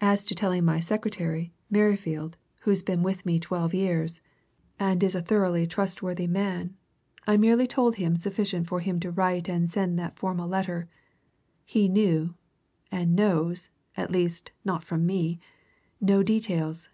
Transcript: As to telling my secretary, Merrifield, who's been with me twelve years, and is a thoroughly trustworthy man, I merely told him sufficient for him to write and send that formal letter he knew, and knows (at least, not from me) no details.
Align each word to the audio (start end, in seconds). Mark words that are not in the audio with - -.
As 0.00 0.24
to 0.26 0.36
telling 0.36 0.64
my 0.64 0.78
secretary, 0.78 1.52
Merrifield, 1.68 2.36
who's 2.60 2.80
been 2.80 3.02
with 3.02 3.26
me 3.26 3.40
twelve 3.40 3.74
years, 3.74 4.20
and 4.78 5.02
is 5.02 5.16
a 5.16 5.20
thoroughly 5.20 5.66
trustworthy 5.66 6.28
man, 6.28 6.76
I 7.26 7.36
merely 7.38 7.66
told 7.66 7.96
him 7.96 8.18
sufficient 8.18 8.68
for 8.68 8.78
him 8.78 9.00
to 9.00 9.10
write 9.10 9.48
and 9.48 9.68
send 9.68 9.98
that 9.98 10.16
formal 10.16 10.46
letter 10.46 10.86
he 11.64 11.88
knew, 11.88 12.36
and 12.92 13.16
knows 13.16 13.68
(at 13.96 14.12
least, 14.12 14.52
not 14.64 14.84
from 14.84 15.04
me) 15.04 15.40
no 16.00 16.22
details. 16.22 16.90